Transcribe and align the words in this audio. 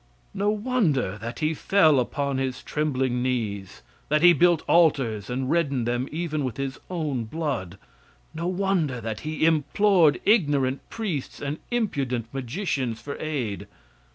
No 0.33 0.49
wonder 0.49 1.19
that 1.19 1.41
he 1.41 1.53
fell 1.53 1.99
upon 1.99 2.39
his 2.39 2.63
trembling 2.63 3.21
knees 3.21 3.83
that 4.09 4.23
he 4.23 4.33
built 4.33 4.63
altars 4.67 5.29
and 5.29 5.47
reddened 5.47 5.85
them 5.87 6.09
even 6.11 6.43
with 6.43 6.57
his 6.57 6.79
own 6.89 7.25
blood. 7.25 7.77
No 8.33 8.47
wonder 8.47 8.99
that 8.99 9.19
he 9.19 9.45
implored 9.45 10.19
ignorant 10.25 10.81
priests 10.89 11.39
and 11.39 11.59
impudent 11.69 12.33
magicians 12.33 12.99
for 12.99 13.15
aid. 13.19 13.67